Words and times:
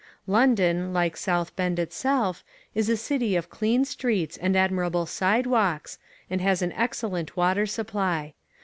London, 0.25 0.93
like 0.93 1.15
South 1.15 1.55
Bend 1.55 1.77
itself, 1.77 2.43
is 2.73 2.89
a 2.89 2.97
city 2.97 3.35
of 3.35 3.51
clean 3.51 3.85
streets 3.85 4.35
and 4.35 4.57
admirable 4.57 5.05
sidewalks, 5.05 5.99
and 6.27 6.41
has 6.41 6.63
an 6.63 6.71
excellent 6.71 7.37
water 7.37 7.67
supply. 7.67 8.33